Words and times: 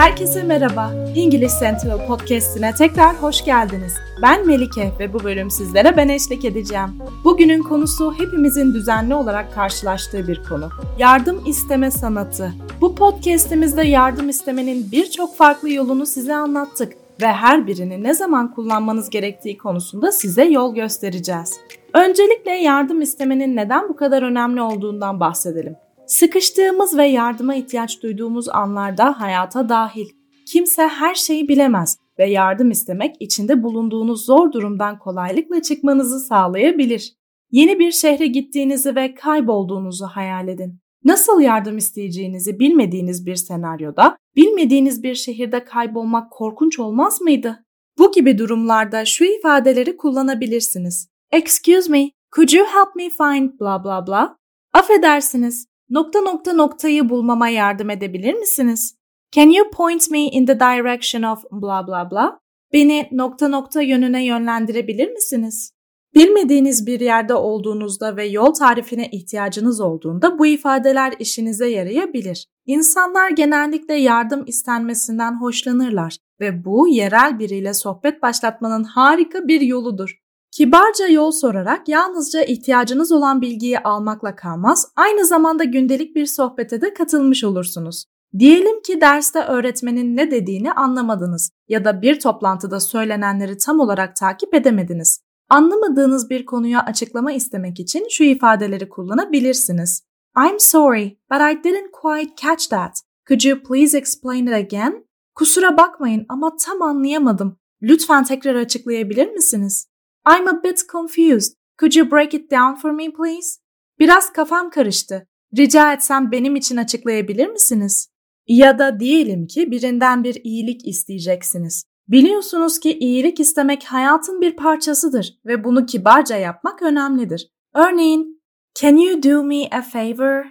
Herkese 0.00 0.42
merhaba. 0.42 0.92
İngiliz 1.14 1.52
Central 1.60 2.06
Podcast'ine 2.06 2.74
tekrar 2.74 3.16
hoş 3.22 3.44
geldiniz. 3.44 3.94
Ben 4.22 4.46
Melike 4.46 4.92
ve 4.98 5.12
bu 5.12 5.24
bölüm 5.24 5.50
sizlere 5.50 5.96
ben 5.96 6.08
eşlik 6.08 6.44
edeceğim. 6.44 6.88
Bugünün 7.24 7.62
konusu 7.62 8.14
hepimizin 8.18 8.74
düzenli 8.74 9.14
olarak 9.14 9.54
karşılaştığı 9.54 10.28
bir 10.28 10.42
konu. 10.48 10.68
Yardım 10.98 11.42
isteme 11.46 11.90
sanatı. 11.90 12.52
Bu 12.80 12.94
podcast'imizde 12.94 13.82
yardım 13.82 14.28
istemenin 14.28 14.92
birçok 14.92 15.36
farklı 15.36 15.70
yolunu 15.70 16.06
size 16.06 16.34
anlattık 16.34 16.92
ve 17.22 17.26
her 17.26 17.66
birini 17.66 18.02
ne 18.02 18.14
zaman 18.14 18.54
kullanmanız 18.54 19.10
gerektiği 19.10 19.58
konusunda 19.58 20.12
size 20.12 20.44
yol 20.44 20.74
göstereceğiz. 20.74 21.60
Öncelikle 21.94 22.52
yardım 22.52 23.02
istemenin 23.02 23.56
neden 23.56 23.88
bu 23.88 23.96
kadar 23.96 24.22
önemli 24.22 24.62
olduğundan 24.62 25.20
bahsedelim. 25.20 25.76
Sıkıştığımız 26.10 26.96
ve 26.96 27.06
yardıma 27.06 27.54
ihtiyaç 27.54 28.02
duyduğumuz 28.02 28.48
anlarda 28.48 29.20
hayata 29.20 29.68
dahil. 29.68 30.08
Kimse 30.46 30.82
her 30.82 31.14
şeyi 31.14 31.48
bilemez 31.48 31.98
ve 32.18 32.30
yardım 32.30 32.70
istemek 32.70 33.16
içinde 33.20 33.62
bulunduğunuz 33.62 34.24
zor 34.24 34.52
durumdan 34.52 34.98
kolaylıkla 34.98 35.62
çıkmanızı 35.62 36.20
sağlayabilir. 36.20 37.14
Yeni 37.50 37.78
bir 37.78 37.90
şehre 37.90 38.26
gittiğinizi 38.26 38.96
ve 38.96 39.14
kaybolduğunuzu 39.14 40.04
hayal 40.04 40.48
edin. 40.48 40.78
Nasıl 41.04 41.40
yardım 41.40 41.76
isteyeceğinizi 41.76 42.58
bilmediğiniz 42.58 43.26
bir 43.26 43.36
senaryoda, 43.36 44.16
bilmediğiniz 44.36 45.02
bir 45.02 45.14
şehirde 45.14 45.64
kaybolmak 45.64 46.30
korkunç 46.30 46.78
olmaz 46.78 47.20
mıydı? 47.20 47.64
Bu 47.98 48.12
gibi 48.12 48.38
durumlarda 48.38 49.04
şu 49.04 49.24
ifadeleri 49.24 49.96
kullanabilirsiniz. 49.96 51.08
Excuse 51.32 51.90
me, 51.90 52.10
could 52.36 52.48
you 52.52 52.66
help 52.66 52.96
me 52.96 53.10
find 53.10 53.60
blah 53.60 53.84
blah 53.84 54.06
blah? 54.06 54.34
Affedersiniz, 54.72 55.69
nokta 55.90 56.20
nokta 56.20 56.52
noktayı 56.52 57.08
bulmama 57.08 57.48
yardım 57.48 57.90
edebilir 57.90 58.34
misiniz? 58.34 58.94
Can 59.32 59.50
you 59.50 59.70
point 59.70 60.10
me 60.10 60.18
in 60.18 60.46
the 60.46 60.60
direction 60.60 61.22
of 61.22 61.44
blah 61.52 61.86
blah 61.86 62.10
blah? 62.10 62.32
Beni 62.72 63.08
nokta 63.12 63.48
nokta 63.48 63.82
yönüne 63.82 64.24
yönlendirebilir 64.24 65.10
misiniz? 65.10 65.72
Bilmediğiniz 66.14 66.86
bir 66.86 67.00
yerde 67.00 67.34
olduğunuzda 67.34 68.16
ve 68.16 68.26
yol 68.26 68.54
tarifine 68.54 69.08
ihtiyacınız 69.08 69.80
olduğunda 69.80 70.38
bu 70.38 70.46
ifadeler 70.46 71.14
işinize 71.18 71.66
yarayabilir. 71.66 72.46
İnsanlar 72.66 73.30
genellikle 73.30 73.94
yardım 73.94 74.44
istenmesinden 74.46 75.40
hoşlanırlar 75.40 76.16
ve 76.40 76.64
bu 76.64 76.88
yerel 76.88 77.38
biriyle 77.38 77.74
sohbet 77.74 78.22
başlatmanın 78.22 78.84
harika 78.84 79.48
bir 79.48 79.60
yoludur. 79.60 80.16
Kibarca 80.50 81.06
yol 81.08 81.30
sorarak 81.30 81.88
yalnızca 81.88 82.42
ihtiyacınız 82.42 83.12
olan 83.12 83.40
bilgiyi 83.40 83.78
almakla 83.78 84.36
kalmaz, 84.36 84.92
aynı 84.96 85.26
zamanda 85.26 85.64
gündelik 85.64 86.16
bir 86.16 86.26
sohbete 86.26 86.80
de 86.80 86.94
katılmış 86.94 87.44
olursunuz. 87.44 88.04
Diyelim 88.38 88.82
ki 88.82 89.00
derste 89.00 89.40
öğretmenin 89.40 90.16
ne 90.16 90.30
dediğini 90.30 90.72
anlamadınız 90.72 91.50
ya 91.68 91.84
da 91.84 92.02
bir 92.02 92.20
toplantıda 92.20 92.80
söylenenleri 92.80 93.58
tam 93.58 93.80
olarak 93.80 94.16
takip 94.16 94.54
edemediniz. 94.54 95.20
Anlamadığınız 95.48 96.30
bir 96.30 96.46
konuya 96.46 96.80
açıklama 96.80 97.32
istemek 97.32 97.80
için 97.80 98.06
şu 98.10 98.24
ifadeleri 98.24 98.88
kullanabilirsiniz. 98.88 100.02
I'm 100.46 100.58
sorry, 100.58 101.18
but 101.30 101.40
I 101.40 101.64
didn't 101.64 101.92
quite 101.92 102.32
catch 102.42 102.68
that. 102.70 103.02
Could 103.28 103.44
you 103.44 103.62
please 103.62 103.98
explain 103.98 104.46
it 104.46 104.54
again? 104.54 105.06
Kusura 105.34 105.76
bakmayın 105.76 106.26
ama 106.28 106.56
tam 106.56 106.82
anlayamadım. 106.82 107.56
Lütfen 107.82 108.24
tekrar 108.24 108.54
açıklayabilir 108.54 109.32
misiniz? 109.32 109.89
I'm 110.26 110.48
a 110.48 110.62
bit 110.62 110.82
confused. 110.92 111.56
Could 111.78 111.96
you 111.96 112.10
break 112.10 112.34
it 112.34 112.50
down 112.50 112.74
for 112.74 112.92
me 112.92 113.12
please? 113.12 113.60
Biraz 113.98 114.32
kafam 114.32 114.70
karıştı. 114.70 115.26
Rica 115.56 115.92
etsem 115.92 116.32
benim 116.32 116.56
için 116.56 116.76
açıklayabilir 116.76 117.48
misiniz? 117.48 118.08
Ya 118.46 118.78
da 118.78 119.00
diyelim 119.00 119.46
ki 119.46 119.70
birinden 119.70 120.24
bir 120.24 120.40
iyilik 120.44 120.88
isteyeceksiniz. 120.88 121.84
Biliyorsunuz 122.08 122.80
ki 122.80 122.98
iyilik 122.98 123.40
istemek 123.40 123.84
hayatın 123.84 124.40
bir 124.40 124.56
parçasıdır 124.56 125.40
ve 125.46 125.64
bunu 125.64 125.86
kibarca 125.86 126.36
yapmak 126.36 126.82
önemlidir. 126.82 127.50
Örneğin, 127.74 128.40
Can 128.74 128.96
you 128.96 129.22
do 129.22 129.42
me 129.42 129.68
a 129.72 129.82
favor? 129.82 130.44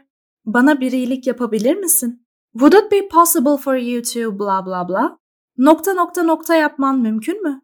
Bana 0.46 0.80
bir 0.80 0.92
iyilik 0.92 1.28
yapabilir 1.28 1.76
misin? 1.76 2.26
Would 2.54 2.74
it 2.74 2.92
be 2.92 3.08
possible 3.08 3.58
for 3.58 3.76
you 3.76 4.02
to 4.02 4.40
blah 4.40 4.66
blah 4.66 4.90
blah? 4.90 5.18
Nokta 5.58 5.94
nokta 5.94 6.24
nokta 6.24 6.56
yapman 6.56 7.00
mümkün 7.00 7.44
mü? 7.44 7.62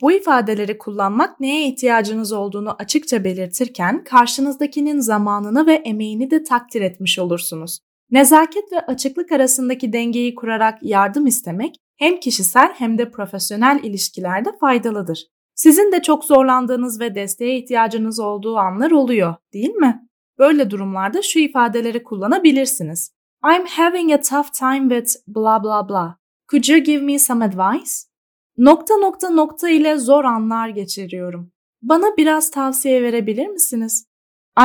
Bu 0.00 0.12
ifadeleri 0.12 0.78
kullanmak 0.78 1.40
neye 1.40 1.68
ihtiyacınız 1.68 2.32
olduğunu 2.32 2.76
açıkça 2.78 3.24
belirtirken 3.24 4.04
karşınızdakinin 4.04 5.00
zamanını 5.00 5.66
ve 5.66 5.74
emeğini 5.74 6.30
de 6.30 6.42
takdir 6.42 6.80
etmiş 6.80 7.18
olursunuz. 7.18 7.78
Nezaket 8.10 8.72
ve 8.72 8.80
açıklık 8.80 9.32
arasındaki 9.32 9.92
dengeyi 9.92 10.34
kurarak 10.34 10.82
yardım 10.82 11.26
istemek 11.26 11.76
hem 11.96 12.20
kişisel 12.20 12.72
hem 12.74 12.98
de 12.98 13.10
profesyonel 13.10 13.80
ilişkilerde 13.82 14.58
faydalıdır. 14.60 15.26
Sizin 15.54 15.92
de 15.92 16.02
çok 16.02 16.24
zorlandığınız 16.24 17.00
ve 17.00 17.14
desteğe 17.14 17.58
ihtiyacınız 17.58 18.20
olduğu 18.20 18.56
anlar 18.56 18.90
oluyor, 18.90 19.34
değil 19.52 19.74
mi? 19.74 20.08
Böyle 20.38 20.70
durumlarda 20.70 21.22
şu 21.22 21.38
ifadeleri 21.38 22.02
kullanabilirsiniz. 22.02 23.12
I'm 23.44 23.66
having 23.66 24.12
a 24.12 24.20
tough 24.20 24.52
time 24.52 24.88
with 24.88 25.16
blah 25.28 25.62
blah 25.62 25.88
blah. 25.88 26.14
Could 26.50 26.68
you 26.68 26.78
give 26.78 27.04
me 27.04 27.18
some 27.18 27.44
advice? 27.44 28.15
Nokta 28.58 28.96
nokta 28.96 29.30
nokta 29.30 29.68
ile 29.68 29.98
zor 29.98 30.24
anlar 30.24 30.68
geçiriyorum. 30.68 31.52
Bana 31.82 32.16
biraz 32.16 32.50
tavsiye 32.50 33.02
verebilir 33.02 33.46
misiniz? 33.46 34.06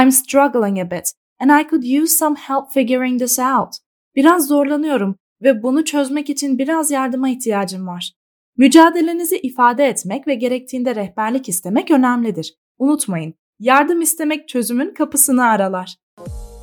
I'm 0.02 0.12
struggling 0.12 0.79
a 0.79 0.91
bit 0.91 1.12
and 1.40 1.62
I 1.62 1.69
could 1.69 1.84
use 2.03 2.16
some 2.16 2.35
help 2.35 2.72
figuring 2.74 3.19
this 3.19 3.40
out. 3.40 3.74
Biraz 4.16 4.47
zorlanıyorum 4.47 5.16
ve 5.41 5.63
bunu 5.63 5.85
çözmek 5.85 6.30
için 6.30 6.57
biraz 6.57 6.91
yardıma 6.91 7.30
ihtiyacım 7.30 7.88
var. 7.88 8.13
Mücadelenizi 8.57 9.38
ifade 9.38 9.85
etmek 9.85 10.28
ve 10.28 10.35
gerektiğinde 10.35 10.96
rehberlik 10.96 11.50
istemek 11.50 11.91
önemlidir. 11.91 12.56
Unutmayın, 12.80 13.34
yardım 13.59 14.01
istemek 14.01 14.47
çözümün 14.47 14.94
kapısını 14.94 15.46
aralar. 15.46 15.96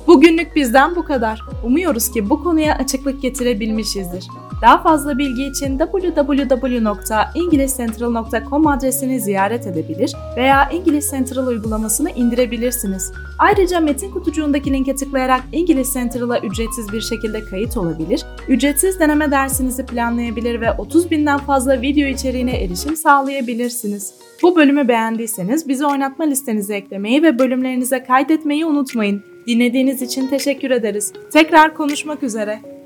Bugünlük 0.07 0.55
bizden 0.55 0.95
bu 0.95 1.03
kadar. 1.03 1.41
Umuyoruz 1.65 2.11
ki 2.11 2.29
bu 2.29 2.43
konuya 2.43 2.75
açıklık 2.75 3.21
getirebilmişizdir. 3.21 4.27
Daha 4.61 4.81
fazla 4.81 5.17
bilgi 5.17 5.43
için 5.43 5.77
www.englishcentral.com 5.77 8.67
adresini 8.67 9.19
ziyaret 9.19 9.67
edebilir 9.67 10.15
veya 10.37 10.69
İngiliz 10.69 11.09
Central 11.09 11.47
uygulamasını 11.47 12.11
indirebilirsiniz. 12.11 13.11
Ayrıca 13.39 13.79
metin 13.79 14.11
kutucuğundaki 14.11 14.73
linke 14.73 14.95
tıklayarak 14.95 15.41
İngiliz 15.51 15.93
Central'a 15.93 16.39
ücretsiz 16.39 16.93
bir 16.93 17.01
şekilde 17.01 17.45
kayıt 17.45 17.77
olabilir, 17.77 18.25
ücretsiz 18.47 18.99
deneme 18.99 19.31
dersinizi 19.31 19.85
planlayabilir 19.85 20.61
ve 20.61 20.71
30 20.71 21.11
binden 21.11 21.37
fazla 21.37 21.81
video 21.81 22.07
içeriğine 22.07 22.63
erişim 22.63 22.95
sağlayabilirsiniz. 22.95 24.13
Bu 24.41 24.55
bölümü 24.55 24.87
beğendiyseniz 24.87 25.67
bizi 25.67 25.85
oynatma 25.85 26.25
listenize 26.25 26.75
eklemeyi 26.75 27.23
ve 27.23 27.39
bölümlerinize 27.39 28.03
kaydetmeyi 28.03 28.65
unutmayın. 28.65 29.23
Dinlediğiniz 29.47 30.01
için 30.01 30.27
teşekkür 30.27 30.71
ederiz. 30.71 31.13
Tekrar 31.33 31.73
konuşmak 31.73 32.23
üzere. 32.23 32.78